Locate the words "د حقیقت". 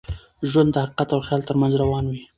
0.73-1.09